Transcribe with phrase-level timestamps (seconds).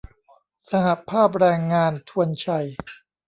[0.71, 2.73] สหภาพแรงงานทวนไชย์